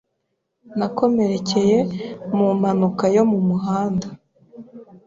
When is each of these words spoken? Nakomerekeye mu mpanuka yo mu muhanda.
Nakomerekeye 0.77 1.77
mu 2.35 2.47
mpanuka 2.59 3.05
yo 3.15 3.23
mu 3.31 3.39
muhanda. 3.47 4.07